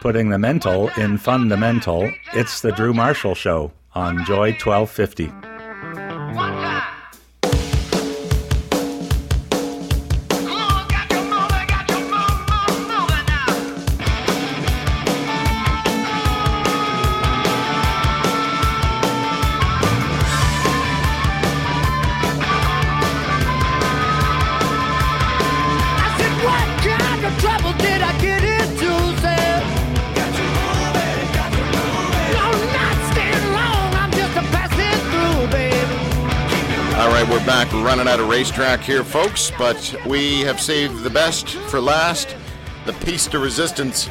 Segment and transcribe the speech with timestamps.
[0.00, 5.49] Putting the mental in fundamental, it's the Drew Marshall Show on Joy 1250.
[38.10, 42.34] Out of racetrack here, folks, but we have saved the best for last.
[42.84, 44.08] The Piece de Resistance,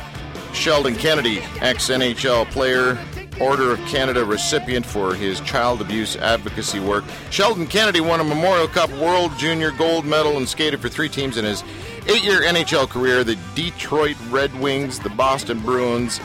[0.54, 2.98] Sheldon Kennedy, ex NHL player,
[3.42, 7.04] Order of Canada recipient for his child abuse advocacy work.
[7.30, 11.36] Sheldon Kennedy won a Memorial Cup World Junior Gold Medal and skated for three teams
[11.36, 11.62] in his
[12.08, 16.22] eight year NHL career the Detroit Red Wings, the Boston Bruins,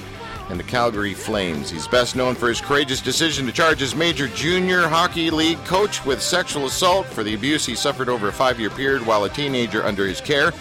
[0.51, 1.71] and the Calgary Flames.
[1.71, 6.05] He's best known for his courageous decision to charge his major junior hockey league coach
[6.05, 9.31] with sexual assault for the abuse he suffered over a five year period while a
[9.31, 10.53] teenager under his care.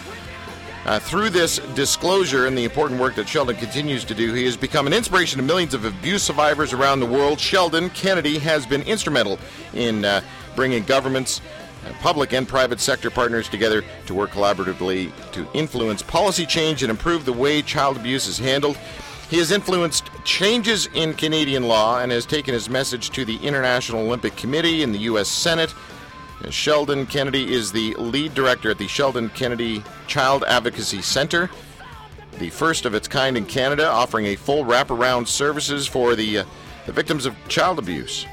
[0.86, 4.56] Uh, through this disclosure and the important work that Sheldon continues to do, he has
[4.56, 7.40] become an inspiration to millions of abuse survivors around the world.
[7.40, 9.38] Sheldon Kennedy has been instrumental
[9.72, 10.20] in uh,
[10.54, 11.40] bringing governments,
[11.86, 16.90] uh, public and private sector partners together to work collaboratively to influence policy change and
[16.90, 18.78] improve the way child abuse is handled.
[19.30, 24.02] He has influenced changes in Canadian law and has taken his message to the International
[24.02, 25.28] Olympic Committee and the U.S.
[25.28, 25.74] Senate.
[26.50, 31.50] Sheldon Kennedy is the lead director at the Sheldon Kennedy Child Advocacy Center,
[32.38, 36.44] the first of its kind in Canada, offering a full wraparound services for the, uh,
[36.86, 38.26] the victims of child abuse.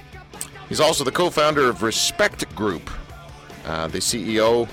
[0.68, 2.90] He's also the co-founder of Respect Group.
[3.66, 4.68] Uh, the CEO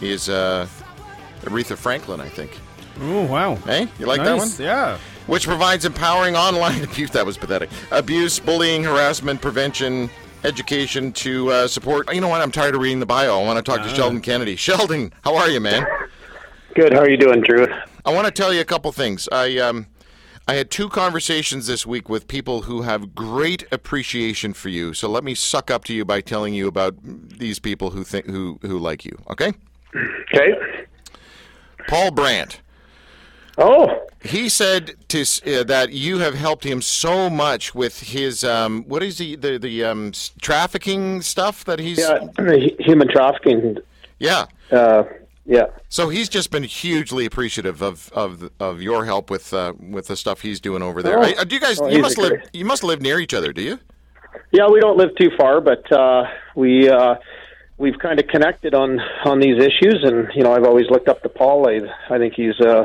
[0.00, 0.66] is uh,
[1.42, 2.58] Aretha Franklin, I think.
[3.00, 3.54] Oh wow!
[3.56, 4.48] Hey, you like that one?
[4.58, 4.98] Yeah.
[5.26, 7.10] Which provides empowering online abuse.
[7.10, 7.70] That was pathetic.
[7.90, 10.10] Abuse, bullying, harassment, prevention,
[10.44, 12.12] education to uh, support.
[12.14, 12.40] You know what?
[12.40, 13.40] I'm tired of reading the bio.
[13.40, 14.56] I want to talk to Sheldon Kennedy.
[14.56, 15.86] Sheldon, how are you, man?
[16.74, 16.92] Good.
[16.92, 17.66] How are you doing, Drew?
[18.04, 19.28] I want to tell you a couple things.
[19.30, 19.86] I um,
[20.48, 24.92] I had two conversations this week with people who have great appreciation for you.
[24.94, 28.26] So let me suck up to you by telling you about these people who think
[28.26, 29.16] who who like you.
[29.30, 29.52] Okay,
[30.34, 30.86] Okay.
[31.86, 32.60] Paul Brandt.
[33.58, 38.84] Oh, He said to uh, that you have helped him so much with his um,
[38.84, 42.18] what is he the the um, trafficking stuff that he's yeah.
[42.38, 43.76] hu- Human trafficking.
[44.18, 44.46] yeah.
[44.70, 45.04] Uh,
[45.44, 45.64] yeah.
[45.88, 50.16] So he's just been hugely appreciative of of, of your help with uh, with the
[50.16, 51.18] stuff he's doing over there.
[51.18, 51.22] Oh.
[51.22, 53.52] I- uh, do you guys Oh, you must live you must live near each other,
[53.52, 53.78] do you?
[54.52, 54.68] Yeah.
[54.68, 56.24] We don't live too far, but uh,
[56.54, 57.16] we uh,
[57.76, 61.22] we've kind of connected on on these issues, and you know, I've always looked up
[61.22, 61.68] to Paul.
[61.68, 62.84] I I think he's uh,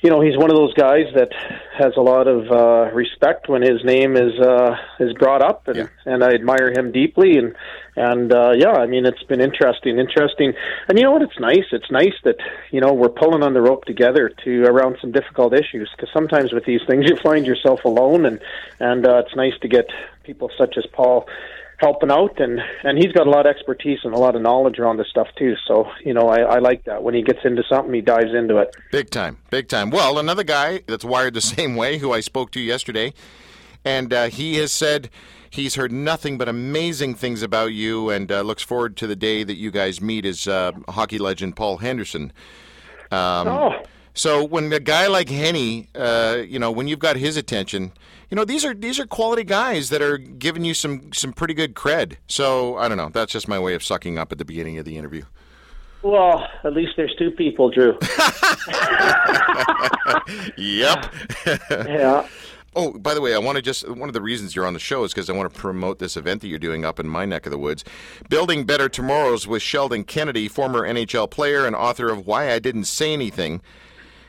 [0.00, 1.32] you know, he's one of those guys that
[1.76, 5.76] has a lot of uh, respect when his name is uh, is brought up, and
[5.76, 5.86] Yeah.
[6.06, 7.36] and I admire him deeply.
[7.36, 7.54] And
[7.96, 10.52] and uh, yeah, I mean, it's been interesting, interesting.
[10.88, 11.22] And you know what?
[11.22, 11.66] It's nice.
[11.72, 12.36] It's nice that
[12.70, 15.90] you know we're pulling on the rope together to around some difficult issues.
[15.96, 18.38] Because sometimes with these things, you find yourself alone, and
[18.78, 19.86] and uh, it's nice to get
[20.22, 21.26] people such as Paul
[21.78, 24.78] helping out and and he's got a lot of expertise and a lot of knowledge
[24.78, 27.62] around this stuff too so you know I, I like that when he gets into
[27.68, 29.90] something he dives into it Big time, big time.
[29.90, 33.12] Well, another guy that's wired the same way, who I spoke to yesterday,
[33.84, 35.10] and uh, he has said
[35.50, 39.44] he's heard nothing but amazing things about you, and uh, looks forward to the day
[39.44, 40.24] that you guys meet.
[40.24, 42.32] Is uh, hockey legend Paul Henderson.
[43.10, 43.72] Um, oh
[44.18, 47.92] So when a guy like Henny, uh, you know, when you've got his attention,
[48.30, 51.54] you know, these are these are quality guys that are giving you some some pretty
[51.54, 52.16] good cred.
[52.26, 53.10] So I don't know.
[53.10, 55.22] That's just my way of sucking up at the beginning of the interview.
[56.02, 57.92] well at least there's two people drew
[60.56, 61.14] Yep.
[61.86, 62.26] yeah
[62.76, 64.78] Oh, by the way, I want to just one of the reasons you're on the
[64.78, 67.24] show is because I want to promote this event that you're doing up in my
[67.24, 67.82] neck of the woods.
[68.28, 72.84] Building Better Tomorrows with Sheldon Kennedy, former NHL player and author of Why I Didn't
[72.84, 73.62] Say Anything,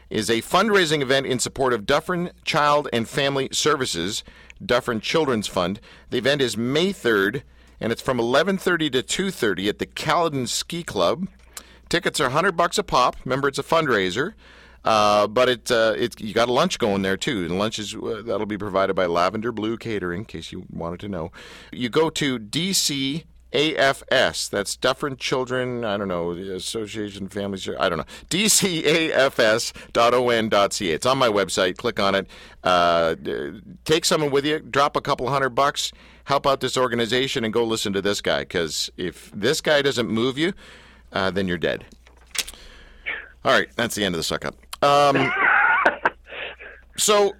[0.09, 4.23] is a fundraising event in support of Dufferin Child and Family Services,
[4.63, 5.79] Dufferin Children's Fund.
[6.09, 7.43] The event is May 3rd,
[7.79, 11.27] and it's from 11:30 to 2:30 at the Caledon Ski Club.
[11.89, 13.15] Tickets are 100 bucks a pop.
[13.25, 14.33] Remember, it's a fundraiser.
[14.85, 17.95] Uh, but it, uh, it you got a lunch going there too, and lunch is
[17.95, 21.31] uh, that'll be provided by Lavender Blue Catering, in case you wanted to know.
[21.73, 24.49] You go to DC AFS.
[24.49, 25.83] That's Dufferin Children.
[25.85, 27.67] I don't know the Association Families.
[27.79, 29.13] I don't know DCAFS.on.ca.
[30.91, 31.77] It's on my website.
[31.77, 32.27] Click on it.
[32.63, 33.15] Uh,
[33.85, 34.59] take someone with you.
[34.59, 35.91] Drop a couple hundred bucks.
[36.25, 38.39] Help out this organization and go listen to this guy.
[38.41, 40.53] Because if this guy doesn't move you,
[41.11, 41.85] uh, then you're dead.
[43.45, 44.55] All right, that's the end of the suck up.
[44.83, 45.31] Um,
[46.99, 47.33] So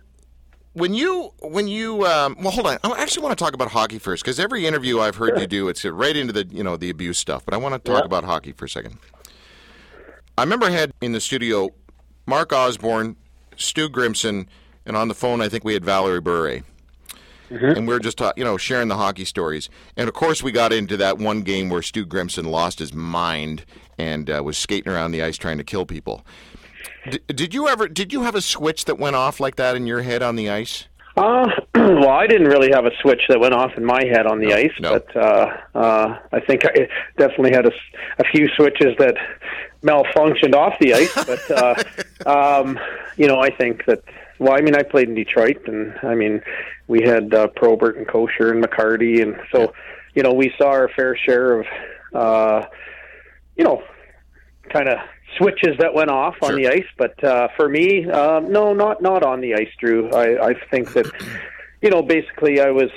[0.74, 4.00] when you when you um, well hold on I actually want to talk about hockey
[4.00, 6.90] first because every interview I've heard you do it's right into the you know the
[6.90, 8.06] abuse stuff but I want to talk Yeah.
[8.06, 8.98] about hockey for a second.
[10.38, 11.70] I remember I had in the studio
[12.26, 13.16] Mark Osborne,
[13.58, 14.48] Stu Grimson,
[14.86, 16.62] and on the phone I think we had Valeri Bure.
[17.52, 20.72] And we were just you know sharing the hockey stories, and of course we got
[20.72, 23.66] into that one game where Stu Grimson lost his mind
[23.98, 26.24] and uh, was skating around the ice trying to kill people.
[27.10, 27.88] D- did you ever?
[27.88, 30.50] Did you have a switch that went off like that in your head on the
[30.50, 30.86] ice?
[31.16, 34.40] Uh, well, I didn't really have a switch that went off in my head on
[34.40, 35.00] the ice, no.
[35.00, 36.88] but uh, uh, I think I
[37.18, 37.72] definitely had a,
[38.20, 39.16] a few switches that
[39.84, 41.14] malfunctioned off the ice.
[41.26, 41.52] But
[42.26, 42.80] uh, um,
[43.18, 44.04] you know, I think that.
[44.40, 46.42] Well, I mean, I played in Detroit, and I mean,
[46.88, 49.74] we had uh, Probert and Kocur and McCarty, and so
[50.14, 51.68] you know, we saw our fair share of,
[52.14, 52.66] uh,
[53.56, 53.84] you know,
[54.70, 54.98] kind of
[55.38, 56.58] switches that went off on Sure.
[56.58, 56.86] the ice.
[56.98, 60.10] But uh, for me, um, no, not not on the ice, Drew.
[60.12, 61.06] I, I think that,
[61.82, 62.90] you know, basically, I was,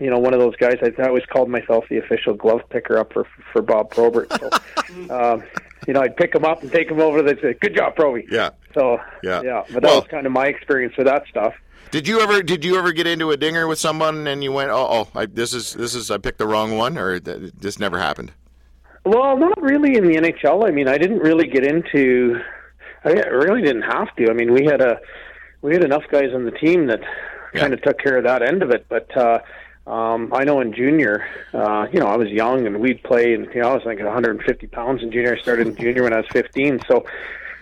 [0.00, 0.76] you know, one of those guys.
[0.82, 4.30] I, I always called myself the official glove picker up for for Bob Probert.
[4.32, 4.50] So,
[5.10, 5.42] um,
[5.86, 7.22] you know, I'd pick him up and take him over.
[7.22, 8.50] They'd say, "Good job, Proby." Yeah.
[8.74, 9.42] So, Yeah.
[9.42, 9.62] yeah.
[9.72, 11.54] But that Well- was kind of my experience with that stuff.
[11.92, 12.42] Did you ever?
[12.42, 15.26] Did you ever get into a dinger with someone and you went, "Oh, oh, I,
[15.26, 18.32] this is this is I picked the wrong one," or th- this never happened?
[19.06, 20.66] Well, not really in the NHL.
[20.66, 22.40] I mean, I didn't really get into.
[23.04, 24.28] I really didn't have to.
[24.28, 24.98] I mean, we had a
[25.62, 27.00] we had enough guys on the team that
[27.54, 27.60] Yeah.
[27.60, 28.86] kind of took care of that end of it.
[28.88, 29.38] But uh,
[29.88, 31.24] um, I know in junior,
[31.54, 33.98] uh, you know, I was young and we'd play, and you know, I was like
[34.00, 35.36] 150 pounds in junior.
[35.36, 37.06] I started in junior when I was 15, so.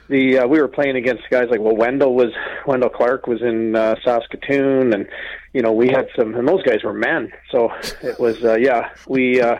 [0.06, 2.31] The uh, we were playing against guys like well Wendel was
[2.67, 5.08] Wendel Clark was in uh, Saskatoon and
[5.55, 8.90] you know we had some and those guys were men so it was uh, yeah
[9.08, 9.56] we uh,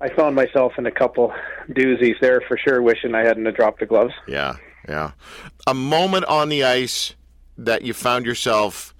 [0.00, 1.32] I found myself in a couple
[1.70, 4.12] doozies there for sure, wishing I hadn't dropped the gloves.
[4.28, 4.56] Yeah,
[4.88, 5.12] yeah.
[5.66, 7.14] A moment on the ice
[7.56, 8.94] that you found yourself,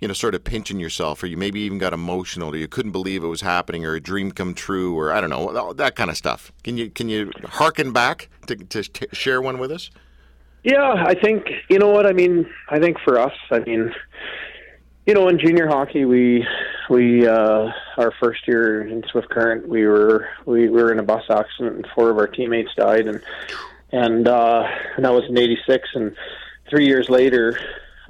[0.00, 2.92] you know, sort of pinching yourself, or you maybe even got emotional, or you couldn't
[2.92, 5.96] believe it was happening, or a dream come true, or I don't know, all that
[5.96, 6.50] kind of stuff.
[6.64, 9.90] Can you can you harken back to to t- share one with us?
[10.64, 12.48] Yeah, I think you know what I mean.
[12.70, 13.94] I think for us, I mean,
[15.08, 16.46] you know, in junior hockey, we
[16.90, 21.02] we uh, our first year in Swift Current, we were we, we were in a
[21.02, 23.22] bus accident, and four of our teammates died, and
[23.90, 26.14] and uh, and that was in '86, and
[26.68, 27.58] three years later,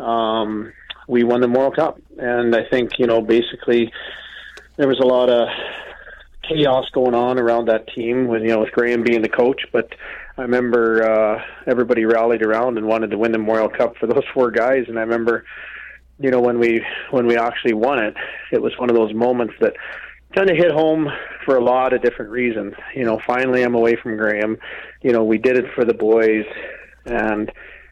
[0.01, 0.73] um,
[1.07, 3.93] we won the Memorial Cup, and I think you know basically
[4.75, 5.47] there was a lot of
[6.49, 9.95] chaos going on around that team with you know with Graham being the coach, but
[10.37, 14.25] I remember uh, everybody rallied around and wanted to win the Memorial Cup for those
[14.35, 15.45] four guys, and I remember
[16.19, 18.15] you know when we when we actually won it,
[18.53, 19.75] it was one of those moments that
[20.35, 21.11] kind of hit home
[21.45, 22.75] for a lot of different reasons.
[22.95, 24.59] You know, finally I'm away from Graham.
[25.03, 26.45] You know, we did it for the boys,
[27.07, 27.51] and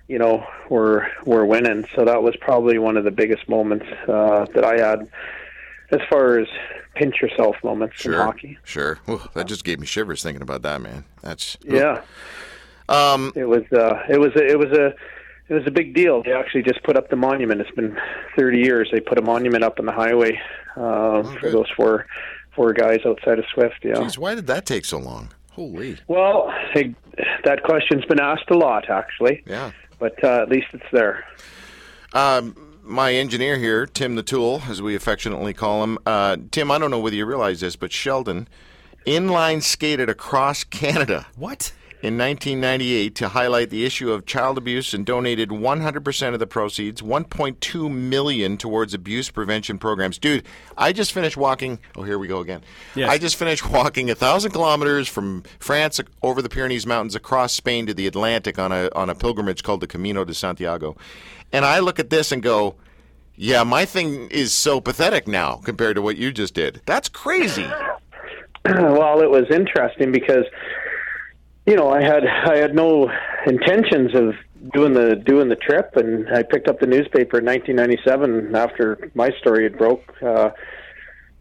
[0.08, 1.86] you know we're we're winning.
[1.94, 5.08] So that was probably one of the biggest moments uh, that I had
[5.90, 6.48] as far as
[6.94, 8.58] pinch yourself moments in hockey.
[8.64, 8.98] sure.
[9.08, 11.04] Ooh, that just gave me shivers thinking about that, man.
[11.22, 12.02] That's Yeah.
[12.88, 14.94] Um, It was uh, it was a, it was a
[15.48, 16.22] it was a big deal.
[16.22, 17.60] They actually just put up the monument.
[17.60, 17.96] It's been
[18.36, 18.88] 30 years.
[18.92, 20.40] They put a monument up on the highway
[20.76, 21.52] uh, for Oh, good.
[21.54, 22.06] those four
[22.54, 23.76] four guys outside of Swift.
[23.82, 24.00] Yeah.
[24.00, 25.28] geez, why did that take so long?
[25.52, 26.94] Holy, Well, hey,
[27.44, 29.72] that question's been asked a lot actually, yeah.
[29.98, 31.24] but uh, at least it's there.
[32.12, 35.98] Um, my engineer here, Tim the Tool, as we affectionately call him.
[36.06, 38.48] Uh, Tim, I don't know whether you realize this, but Sheldon
[39.06, 41.72] inline skated across Canada What?
[42.06, 47.02] In 1998 to highlight the issue of child abuse and donated 100% of the proceeds,
[47.02, 50.16] 1.2 million towards abuse prevention programs.
[50.16, 50.46] Dude,
[50.78, 51.80] I just finished walking.
[51.96, 52.62] Oh, here we go again.
[52.94, 53.10] Yes.
[53.10, 57.86] I just finished walking a thousand kilometers from France over the Pyrenees Mountains across Spain
[57.86, 60.96] to the Atlantic on a on a pilgrimage called the Camino de Santiago,
[61.52, 62.76] and I look at this and go.
[63.38, 66.80] Yeah, my thing is so pathetic now compared to what you just did.
[66.86, 67.66] That's crazy.
[68.64, 70.46] well, it was interesting because
[71.66, 73.10] you know I had I had no
[73.46, 74.34] intentions of
[74.72, 79.30] doing the doing the trip, and I picked up the newspaper in 1997 after my
[79.40, 80.04] story had broke.
[80.22, 80.50] Uh,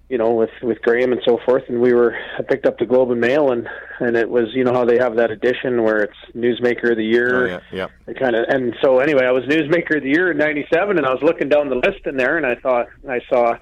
[0.10, 2.86] you know, with with Graham and so forth, and we were I picked up the
[2.86, 3.68] Globe and Mail, and
[4.00, 7.06] and it was you know how they have that edition where it's Newsmaker of the
[7.06, 7.48] Year.
[7.48, 8.14] Oh, yeah, yeah.
[8.14, 11.10] Kind of and so anyway, I was Newsmaker of the Year in '97, and I
[11.12, 13.56] was looking down the list in there, and I thought I saw,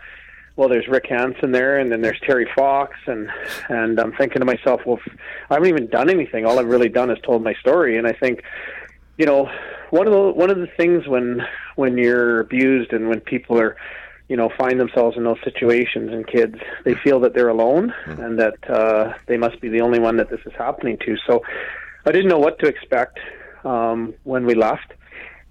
[0.55, 3.29] well, there's Rick Hansen there, and then there's Terry Fox, and
[3.69, 5.00] and I'm thinking to myself, well,
[5.50, 6.45] I haven't even done anything.
[6.45, 8.43] All I've really done is told my story, and I think,
[9.17, 9.50] you know,
[9.89, 11.41] one of the one of the things when
[11.75, 13.75] when you're abused and when people are
[14.27, 18.39] you know find themselves in those situations and kids they feel that they're alone and
[18.39, 21.15] that uh they must be the only one that this is happening to.
[21.27, 21.43] So
[22.07, 23.19] i didn't know what to expect
[23.65, 24.93] um when we left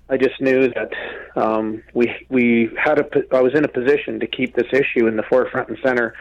[0.09, 0.93] I just knew that
[1.37, 5.17] um, we we had a I was in a position to keep this issue in
[5.17, 6.15] the forefront and center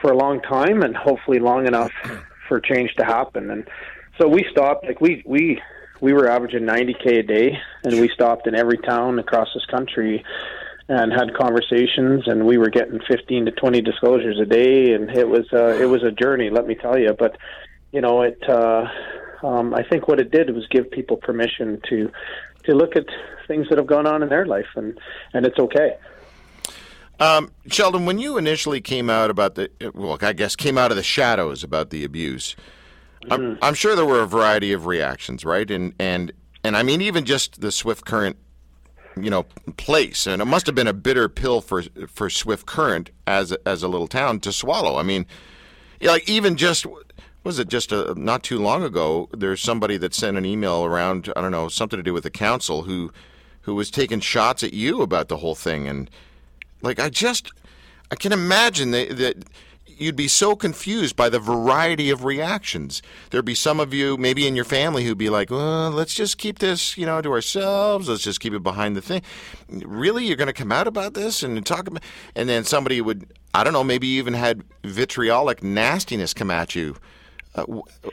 [0.00, 1.92] for a long time, and hopefully long enough
[2.48, 3.50] for change to happen.
[3.50, 3.68] And
[4.18, 4.86] so we stopped.
[4.86, 5.60] Like we we
[6.00, 10.24] we were averaging 90k a day, and we stopped in every town across this country
[10.88, 15.28] and had conversations and we were getting 15 to 20 disclosures a day and it
[15.28, 17.36] was uh, it was a journey let me tell you but
[17.92, 18.84] you know it uh,
[19.42, 22.10] um, I think what it did was give people permission to
[22.64, 23.06] to look at
[23.46, 24.98] things that have gone on in their life and
[25.32, 25.96] and it's okay
[27.18, 30.96] Um, Sheldon, when you initially came out about the, well, I guess came out of
[30.96, 32.56] the shadows about the abuse,
[33.30, 35.70] I'm, I'm sure there were a variety of reactions, right?
[35.70, 36.32] And and
[36.64, 38.36] and I mean, even just the Swift Current,
[39.20, 39.44] you know,
[39.76, 43.58] place, and it must have been a bitter pill for for Swift Current as a,
[43.68, 44.96] as a little town to swallow.
[44.96, 45.26] I mean,
[46.00, 46.86] like even just
[47.50, 49.28] was it just a, not too long ago?
[49.36, 51.32] There's somebody that sent an email around.
[51.34, 53.10] I don't know something to do with the council who
[53.62, 56.08] who was taking shots at you about the whole thing and
[56.80, 57.50] like I just
[58.12, 59.44] I can imagine that, that
[59.84, 63.02] you'd be so confused by the variety of reactions.
[63.30, 66.38] There'd be some of you, maybe in your family, who'd be like, well, let's just
[66.38, 68.08] keep this, you know, to ourselves.
[68.08, 69.22] Let's just keep it behind the thing.
[69.68, 72.04] Really, you're going to come out about this and talk about?
[72.36, 76.94] And then somebody would, I don't know, maybe even had vitriolic nastiness come at you.
[77.54, 77.64] Uh,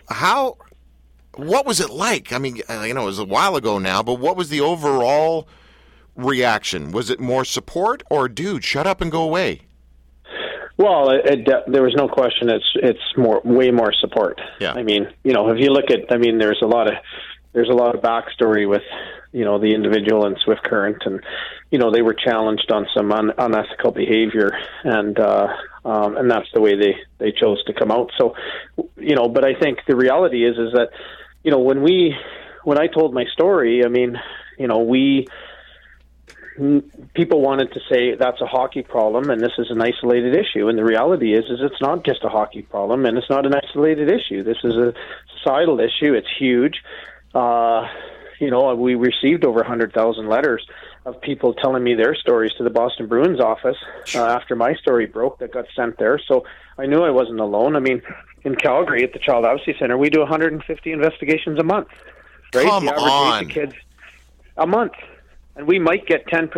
[0.09, 0.57] how?
[1.35, 2.33] What was it like?
[2.33, 5.47] I mean, you know it was a while ago now, but what was the overall
[6.15, 6.91] reaction?
[6.91, 9.61] Was it more support or, dude, shut up and go away?
[10.77, 12.49] Well, it, it, there was no question.
[12.49, 14.39] It's it's more way more support.
[14.59, 14.73] Yeah.
[14.73, 16.93] I mean, you know, if you look at, I mean, there's a lot of
[17.53, 18.83] there's a lot of backstory with
[19.31, 21.23] you know the individual in Swift Current, and
[21.71, 24.51] you know they were challenged on some un- unethical behavior,
[24.83, 25.47] and uh,
[25.87, 28.11] um, and that's the way they they chose to come out.
[28.17, 28.35] So,
[28.97, 30.89] you know, but I think the reality is is that
[31.43, 32.13] you know when we
[32.65, 34.17] when I told my story, I mean,
[34.59, 35.27] you know, we
[37.13, 40.67] people wanted to say that's a hockey problem and this is an isolated issue.
[40.67, 43.53] And the reality is is it's not just a hockey problem and it's not an
[43.55, 44.43] isolated issue.
[44.43, 44.93] This is a
[45.37, 46.13] societal issue.
[46.13, 46.81] It's huge.
[47.33, 47.87] Uh
[48.39, 50.65] you know we received over 100,000 letters
[51.05, 53.77] of people telling me their stories to the Boston Bruins office
[54.15, 56.45] uh, after my story broke that got sent there so
[56.77, 58.01] I knew I wasn't alone I mean
[58.43, 61.89] in Calgary at the Child Advocacy Center we do 150 investigations a month
[62.53, 63.43] right Come the average age on.
[63.43, 63.73] of kids
[64.57, 64.93] a month
[65.57, 66.49] and we might get 10%.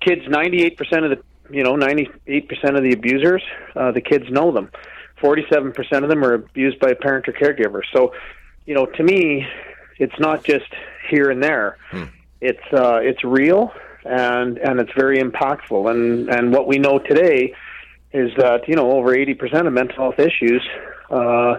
[0.00, 3.42] Kids, 98% of the, you know, 98% of the abusers,
[3.76, 4.70] uh, the kids know them.
[5.20, 7.82] 47% of them are abused by a parent or caregiver.
[7.92, 8.14] So,
[8.64, 9.46] you know, to me,
[10.00, 10.72] it's not just
[11.08, 11.76] here and there.
[12.40, 13.72] It's uh, it's real
[14.04, 15.90] and and it's very impactful.
[15.90, 17.54] And and what we know today
[18.12, 20.66] is that you know over 80% of mental health issues
[21.10, 21.58] uh,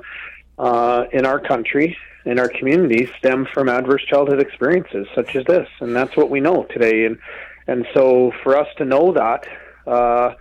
[0.58, 1.96] uh, in our country
[2.26, 6.40] in our communities stem from adverse childhood experiences such as this, and that's what we
[6.40, 7.06] know today.
[7.06, 7.20] And
[7.68, 9.48] and so for us to know that
[9.86, 10.34] uh,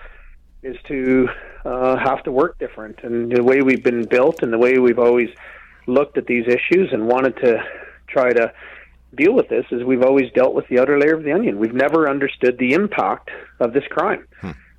[0.63, 1.29] is to
[1.67, 3.01] uh, have to work different.
[3.03, 5.29] And the way we've been built, and the way we've always
[5.87, 7.63] looked at these issues and wanted to
[8.11, 8.53] try to
[9.15, 11.59] deal with this, is we've always dealt with the outer layer of the onion.
[11.59, 14.27] We've never understood the impact of this crime.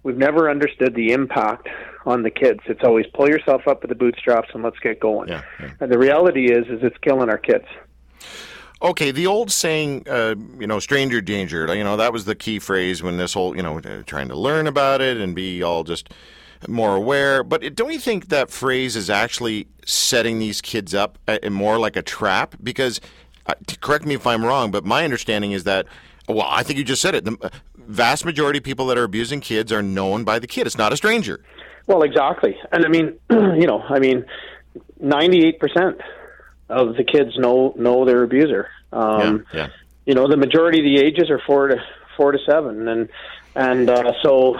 [0.03, 1.67] We've never understood the impact
[2.07, 2.61] on the kids.
[2.65, 5.29] It's always pull yourself up by the bootstraps and let's get going.
[5.29, 5.71] Yeah, yeah.
[5.79, 7.65] And the reality is, is it's killing our kids.
[8.81, 12.57] Okay, the old saying, uh, you know, stranger danger, you know, that was the key
[12.57, 16.11] phrase when this whole, you know, trying to learn about it and be all just
[16.67, 17.43] more aware.
[17.43, 21.95] But don't you think that phrase is actually setting these kids up uh, more like
[21.95, 22.55] a trap?
[22.61, 23.01] Because,
[23.47, 25.85] uh, correct me if I'm wrong, but my understanding is that,
[26.27, 27.25] well, I think you just said it.
[27.25, 30.67] The vast majority of people that are abusing kids are known by the kid.
[30.67, 31.43] It's not a stranger.
[31.87, 32.57] Well, exactly.
[32.71, 34.25] And I mean, you know, I mean,
[34.99, 35.99] ninety-eight percent
[36.69, 38.69] of the kids know know their abuser.
[38.93, 39.69] Um, yeah.
[40.05, 41.77] You know, the majority of the ages are four to
[42.17, 43.09] four to seven, and
[43.55, 44.55] and uh, so.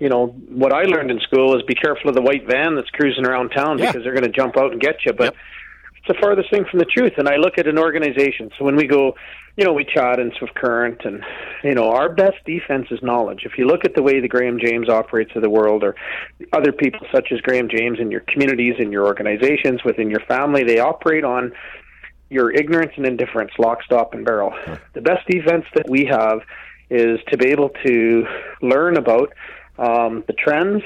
[0.00, 2.90] You know what I learned in school is be careful of the white van that's
[2.90, 3.86] cruising around town Yeah.
[3.86, 5.12] because they're going to jump out and get you.
[5.12, 5.34] But Yep.
[5.98, 7.12] it's the farthest thing from the truth.
[7.18, 8.50] And I look at an organization.
[8.58, 9.14] So when we go,
[9.58, 11.22] you know, we chat in Swift Current, and
[11.62, 13.42] you know, our best defense is knowledge.
[13.44, 15.94] If you look at the way the Graham James operates in the world, or
[16.54, 20.64] other people such as Graham James in your communities, in your organizations, within your family,
[20.64, 21.52] they operate on
[22.30, 24.54] your ignorance and indifference, lock, stop, and barrel.
[24.94, 26.40] The best defense that we have
[26.88, 28.24] is to be able to
[28.62, 29.32] learn about
[29.80, 30.82] um, the trends,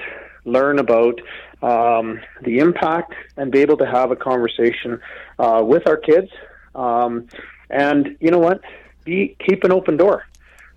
[0.46, 1.20] learn about
[1.62, 5.00] um, the impact, and be able to have a conversation
[5.38, 6.30] uh, with our kids.
[6.74, 7.26] Um,
[7.70, 8.60] and you know what?
[9.04, 10.24] Be keep an open door.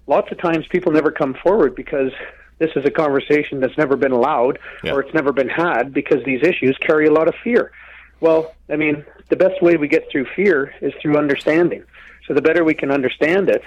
[0.08, 2.12] Lots of times, people never come forward because
[2.60, 4.94] this is a conversation that's never been allowed Yeah.
[4.94, 7.72] or it's never been had because these issues carry a lot of fear.
[8.20, 11.84] Well, I mean, the best way we get through fear is through understanding.
[12.28, 13.62] So the better we can understand it,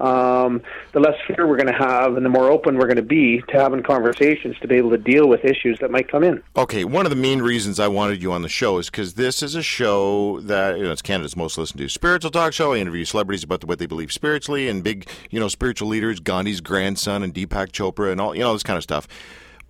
[0.00, 0.60] um,
[0.92, 3.42] the less fear we're going to have, and the more open we're going to be
[3.48, 6.42] to having conversations to be able to deal with issues that might come in.
[6.56, 9.42] Okay, one of the main reasons I wanted you on the show is because this
[9.42, 12.72] is a show that you know it's Canada's most listened to spiritual talk show.
[12.72, 16.60] I interview celebrities about what they believe spiritually and big, you know, spiritual leaders, Gandhi's
[16.60, 19.06] grandson and Deepak Chopra and all, you know, this kind of stuff.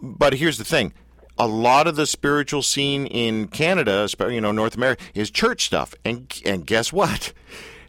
[0.01, 0.95] But here's the thing:
[1.39, 5.95] a lot of the spiritual scene in Canada, you know, North America, is church stuff,
[6.05, 7.33] and and guess what?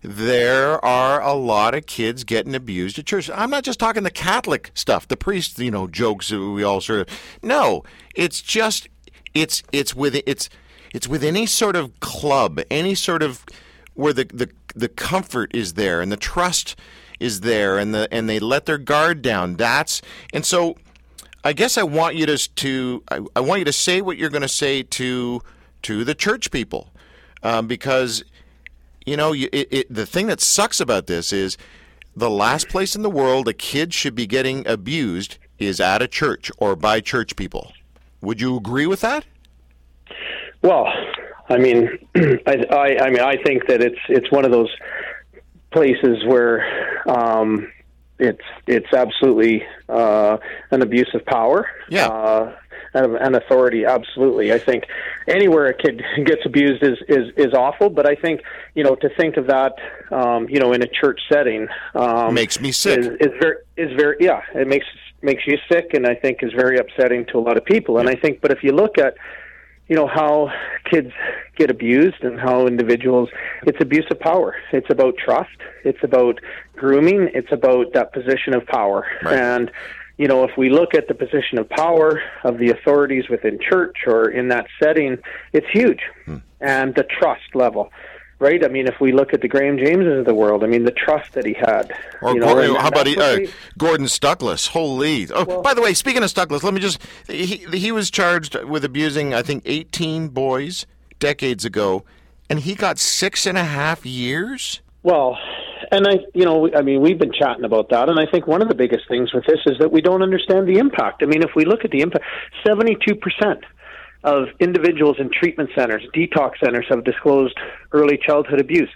[0.07, 3.29] There are a lot of kids getting abused at church.
[3.33, 6.79] I'm not just talking the Catholic stuff, the priest, you know, jokes that we all
[6.79, 7.19] sort of.
[7.41, 7.83] No,
[8.13, 8.87] it's just
[9.33, 10.49] it's it's with it's
[10.93, 13.43] it's with any sort of club, any sort of
[13.95, 16.77] where the the the comfort is there and the trust
[17.19, 19.55] is there and the and they let their guard down.
[19.55, 20.01] That's
[20.33, 20.77] and so
[21.43, 24.29] I guess I want you to to I, I want you to say what you're
[24.29, 25.41] going to say to
[25.83, 26.91] to the church people
[27.43, 28.23] um, because
[29.05, 31.57] you know, it, it, the thing that sucks about this is
[32.15, 36.07] the last place in the world a kid should be getting abused is at a
[36.07, 37.71] church or by church people.
[38.21, 39.25] Would you agree with that?
[40.61, 40.87] Well,
[41.49, 44.73] I mean, I, I, I mean, I think that it's it's one of those
[45.71, 47.71] places where um,
[48.17, 50.37] it's it's absolutely uh,
[50.71, 51.69] an abuse of power.
[51.89, 52.07] Yeah.
[52.07, 52.55] Uh,
[52.95, 54.53] and authority, absolutely.
[54.53, 54.85] I think
[55.27, 57.89] anywhere a kid gets abused is, is is awful.
[57.89, 58.41] But I think
[58.73, 59.73] you know to think of that,
[60.11, 62.99] um, you know, in a church setting, um, Makes me sick.
[62.99, 64.41] Is, is very is very yeah.
[64.53, 64.85] It makes
[65.21, 67.97] makes you sick, and I think is very upsetting to a lot of people.
[67.99, 69.15] And I think, but if you look at
[69.87, 70.49] you know how
[70.89, 71.11] kids
[71.57, 73.29] get abused and how individuals
[73.63, 76.39] it's abuse of power it's about trust it's about
[76.75, 79.37] grooming it's about that position of power Right.
[79.37, 79.71] and
[80.17, 83.97] you know if we look at the position of power of the authorities within church
[84.07, 85.17] or in that setting
[85.53, 86.01] it's huge
[86.61, 87.91] and the trust level
[88.39, 90.83] right i mean if we look at the graham jameses of the world i mean
[90.85, 91.91] the trust that he had
[92.21, 93.39] Or you know, Gor- and- how about he, uh,
[93.77, 94.69] Gordon Stuckless?
[94.69, 95.27] Holy!
[95.31, 98.83] Oh, by the way, speaking of Stuckless, let me just he he was charged with
[98.85, 100.85] abusing I think 18 boys
[101.19, 102.03] decades ago,
[102.49, 104.81] and he got six and a half years.
[105.03, 105.37] Well,
[105.91, 108.61] and I, you know, I mean, we've been chatting about that, and I think one
[108.61, 111.23] of the biggest things with this is that we don't understand the impact.
[111.23, 112.25] I mean, if we look at the impact,
[112.65, 113.63] seventy-two percent
[114.23, 117.57] of individuals in treatment centers, detox centers, have disclosed
[117.91, 118.89] early childhood abuse.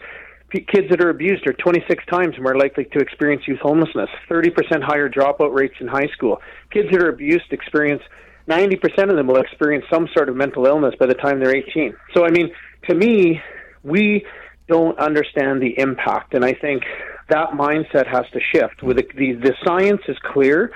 [0.50, 4.82] P- Kids that are abused are 26 times more likely to experience youth homelessness, 30%
[4.82, 6.42] higher dropout rates in high school.
[6.72, 8.02] Kids that are abused experience
[8.50, 11.94] 90% of them will experience some sort of mental illness by the time they're 18.
[12.16, 12.50] So, I mean,
[12.90, 13.40] to me,
[13.84, 14.26] we
[14.70, 16.84] don't understand the impact, and I think
[17.30, 18.82] that mindset has to shift.
[18.82, 20.72] With the, the, the science is clear,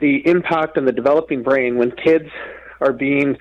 [0.00, 2.28] the impact on the developing brain when kids
[2.80, 3.36] are being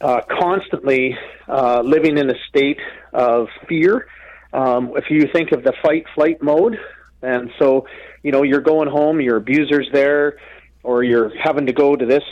[0.00, 1.16] uh, constantly
[1.48, 2.80] uh, living in a state
[3.12, 4.06] of fear.
[4.52, 6.78] Um, if you think of the fight flight mode,
[7.22, 7.86] and so
[8.22, 10.38] you know you're going home, your abuser's there,
[10.82, 12.24] or you're having to go to this,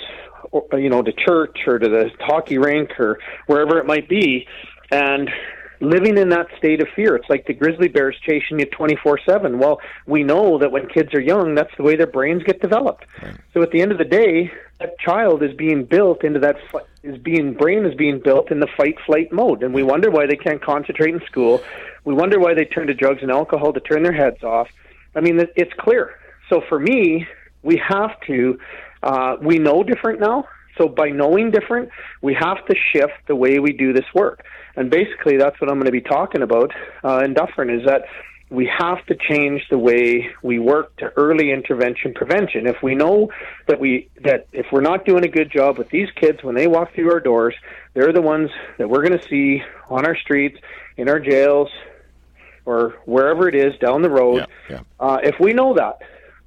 [0.50, 4.46] or, you know, to church or to the hockey rink or wherever it might be,
[4.90, 5.28] and
[5.80, 7.16] living in that state of fear.
[7.16, 9.58] It's like the grizzly bears chasing you 24 7.
[9.58, 13.04] Well, we know that when kids are young, that's the way their brains get developed.
[13.54, 16.56] So at the end of the day, that child is being built into that
[17.02, 20.26] is being brain is being built in the fight flight mode, and we wonder why
[20.26, 21.62] they can't concentrate in school.
[22.04, 24.68] We wonder why they turn to drugs and alcohol to turn their heads off.
[25.14, 26.14] I mean, it's clear.
[26.48, 27.26] So for me,
[27.62, 28.58] we have to.
[29.02, 30.48] Uh, we know different now.
[30.78, 31.90] So by knowing different,
[32.22, 34.44] we have to shift the way we do this work.
[34.76, 36.72] And basically, that's what I'm going to be talking about
[37.04, 38.02] uh, in Dufferin is that
[38.50, 42.66] we have to change the way we work to early intervention prevention.
[42.66, 43.30] If we know
[43.66, 46.66] that we that if we're not doing a good job with these kids when they
[46.66, 47.54] walk through our doors,
[47.92, 50.58] they're the ones that we're going to see on our streets,
[50.96, 51.68] in our jails,
[52.64, 54.46] or wherever it is down the road.
[54.70, 54.80] Yeah, yeah.
[54.98, 55.98] Uh, if we know that,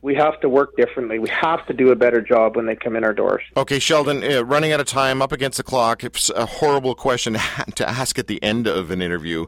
[0.02, 1.20] we have to work differently.
[1.20, 3.44] We have to do a better job when they come in our doors.
[3.56, 6.04] Okay, Sheldon, uh, running out of time, up against the clock.
[6.04, 7.34] It's a horrible question
[7.76, 9.46] to ask at the end of an interview.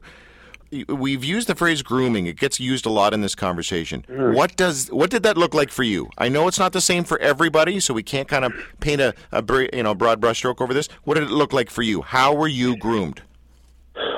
[0.88, 2.26] We've used the phrase grooming.
[2.26, 4.06] It gets used a lot in this conversation.
[4.08, 6.10] What does what did that look like for you?
[6.18, 9.14] I know it's not the same for everybody, so we can't kind of paint a,
[9.32, 10.88] a you know broad brushstroke over this.
[11.04, 12.02] What did it look like for you?
[12.02, 13.22] How were you groomed?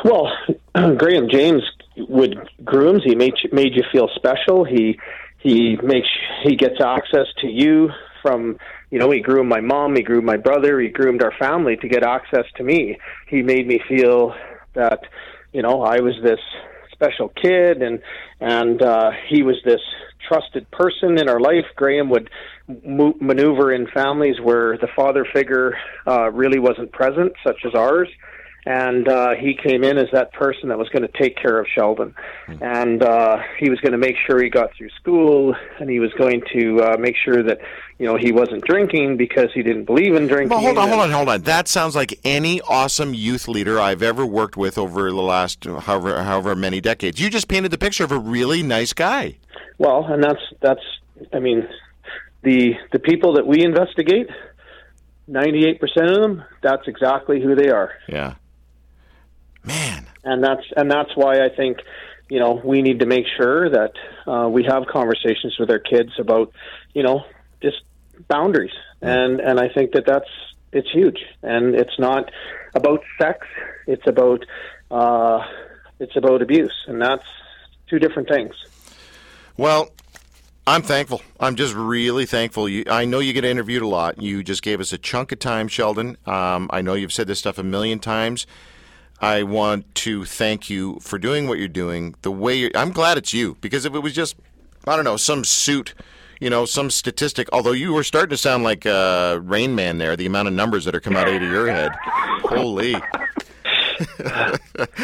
[0.05, 0.31] Well,
[0.97, 1.61] Graham James
[1.97, 3.03] would grooms.
[3.03, 4.63] He made made you feel special.
[4.63, 4.97] He
[5.45, 6.07] he makes
[6.43, 7.89] he gets access to you
[8.23, 8.57] from
[8.89, 9.95] you know he groomed my mom.
[9.95, 10.79] He groomed my brother.
[10.79, 12.97] He groomed our family to get access to me.
[13.27, 14.33] He made me feel
[14.73, 15.01] that
[15.53, 16.39] you know I was this
[16.91, 18.01] special kid and
[18.39, 19.81] and uh, he was this
[20.27, 21.65] trusted person in our life.
[21.75, 22.31] Graham would
[22.83, 25.77] mo- maneuver in families where the father figure
[26.07, 28.09] uh, really wasn't present, such as ours
[28.65, 31.67] and uh, he came in as that person that was going to take care of
[31.67, 32.15] Sheldon,
[32.47, 36.11] and uh, he was going to make sure he got through school, and he was
[36.13, 37.59] going to uh, make sure that
[37.99, 40.49] you know he wasn't drinking because he didn't believe in drinking.
[40.49, 41.41] Well, hold on, hold on, hold on.
[41.43, 46.23] That sounds like any awesome youth leader I've ever worked with over the last however
[46.23, 47.21] however many decades.
[47.21, 49.37] You just painted the picture of a really nice guy.
[49.77, 50.81] Well, and that's that's
[51.33, 51.67] I mean,
[52.41, 54.27] the the people that we investigate,
[55.27, 57.91] ninety eight percent of them, that's exactly who they are.
[58.07, 58.35] Yeah.
[59.65, 60.05] Man.
[60.23, 61.79] and that's and that's why I think
[62.29, 63.93] you know we need to make sure that
[64.27, 66.51] uh, we have conversations with our kids about
[66.93, 67.23] you know
[67.61, 67.81] just
[68.27, 70.29] boundaries and and I think that that's
[70.71, 72.31] it's huge and it's not
[72.73, 73.47] about sex
[73.87, 74.45] it's about
[74.91, 75.39] uh,
[75.99, 77.25] it's about abuse and that's
[77.87, 78.53] two different things
[79.57, 79.89] Well,
[80.67, 81.21] I'm thankful.
[81.39, 82.67] I'm just really thankful.
[82.67, 84.19] You, I know you get interviewed a lot.
[84.21, 86.17] You just gave us a chunk of time, Sheldon.
[86.25, 88.47] Um, I know you've said this stuff a million times.
[89.19, 92.15] I want to thank you for doing what you're doing.
[92.21, 94.35] The way you're, I'm glad it's you because if it was just,
[94.87, 95.93] I don't know, some suit,
[96.39, 97.47] you know, some statistic.
[97.53, 100.85] Although you were starting to sound like uh, Rain Man there, the amount of numbers
[100.85, 101.91] that are coming out of your head.
[102.43, 102.95] Holy.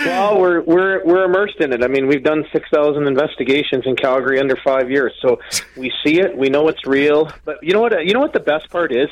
[0.06, 4.38] well we're we're we're immersed in it I mean we've done 6000 investigations in Calgary
[4.38, 5.40] under 5 years so
[5.78, 8.42] we see it we know it's real but you know what you know what the
[8.42, 9.08] best part is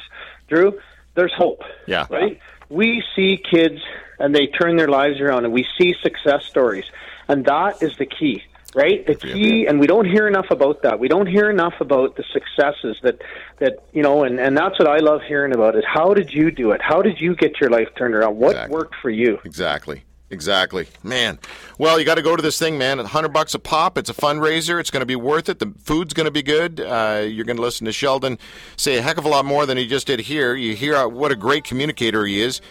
[0.50, 0.78] Drew
[1.16, 2.08] there's hope Yeah.
[2.10, 3.82] right we see kids
[4.20, 6.86] and they turn their lives around and we see success stories.
[7.28, 8.44] And that is the key
[8.76, 9.06] right?
[9.06, 11.00] The key and we don't hear enough about that.
[11.00, 13.22] We don't hear enough about the successes that
[13.60, 16.52] that you know and and that's what i love hearing about is how did you
[16.52, 16.82] do it?
[16.82, 18.38] How did you get your life turned around?
[18.38, 18.76] What Exactly.
[18.76, 19.40] worked for you?
[19.44, 20.04] Exactly.
[20.32, 20.88] Exactly.
[21.02, 21.40] Man.
[21.80, 23.00] Well, you got to go to this thing, man.
[23.00, 23.98] A 100 bucks a pop.
[23.98, 24.80] It's a fundraiser.
[24.80, 25.60] It's going to be worth it.
[25.60, 26.80] The food's going to be good.
[26.80, 28.38] Uh, you're going to listen to Sheldon
[28.76, 30.54] say a heck of a lot more than he just did here.
[30.54, 32.62] You hear what a great communicator he is.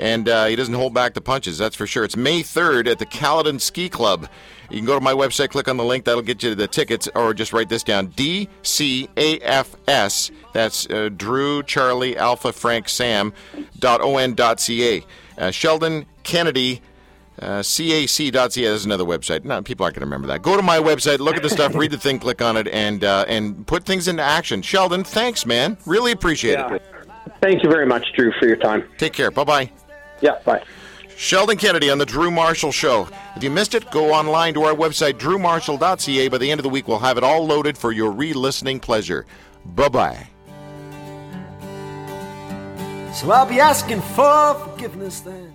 [0.00, 2.04] And uh, he doesn't hold back the punches, that's for sure.
[2.04, 4.28] It's May 3rd at the Caledon Ski Club.
[4.70, 6.68] You can go to my website, click on the link, that'll get you to the
[6.68, 8.48] tickets, or just write this down DCAFS.
[10.52, 13.32] That's uh, Drew, Charlie, Alpha, Frank, Sam,
[13.78, 15.04] dot on dot ca.
[15.36, 16.80] Uh, Sheldon Kennedy.
[17.40, 19.44] Uh, cac.ca There's another website.
[19.44, 20.42] No, people aren't going to remember that.
[20.42, 23.04] Go to my website, look at the stuff, read the thing, click on it, and
[23.04, 24.62] uh, and put things into action.
[24.62, 25.76] Sheldon, thanks, man.
[25.86, 26.82] Really appreciate it.
[27.40, 28.84] Thank you very much, Drew, for your time.
[28.98, 29.30] Take care.
[29.30, 29.72] Bye bye.
[30.20, 30.62] Yeah, bye.
[31.16, 33.08] Sheldon Kennedy on the Drew Marshall Show.
[33.34, 36.28] If you missed it, go online to our website, drewmarshall.ca.
[36.28, 38.80] By the end of the week, we'll have it all loaded for your re listening
[38.80, 39.26] pleasure.
[39.64, 40.28] Bye bye.
[43.12, 45.47] So I'll be asking for forgiveness then.